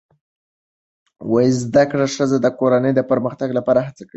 زده 1.61 1.83
کړه 1.91 2.05
ښځه 2.15 2.37
د 2.41 2.47
کورنۍ 2.59 2.91
پرمختګ 3.11 3.49
لپاره 3.57 3.79
هڅې 3.87 4.03
کوي 4.05 4.09